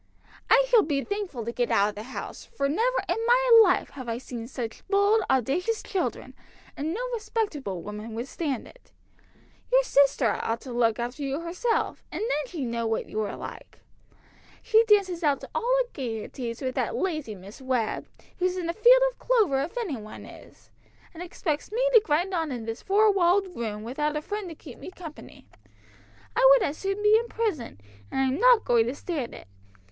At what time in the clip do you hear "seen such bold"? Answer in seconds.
4.17-5.21